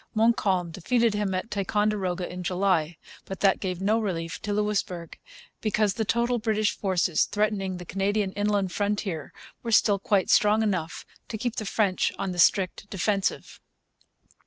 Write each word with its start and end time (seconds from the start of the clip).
Montcalm 0.15 0.71
defeated 0.71 1.13
him 1.13 1.35
at 1.35 1.51
Ticonderoga 1.51 2.27
in 2.27 2.41
July. 2.41 2.97
But 3.25 3.41
that 3.41 3.59
gave 3.59 3.79
no 3.79 3.99
relief 3.99 4.41
to 4.41 4.51
Louisbourg; 4.51 5.15
because 5.61 5.93
the 5.93 6.05
total 6.05 6.39
British 6.39 6.75
forces 6.75 7.25
threatening 7.25 7.77
the 7.77 7.85
Canadian 7.85 8.31
inland 8.31 8.71
frontier 8.71 9.31
were 9.61 9.71
still 9.71 9.99
quite 9.99 10.31
strong 10.31 10.63
enough 10.63 11.05
to 11.27 11.37
keep 11.37 11.57
the 11.57 11.65
French 11.67 12.11
on 12.17 12.31
the 12.31 12.39
strict 12.39 12.89
defensive. 12.89 13.59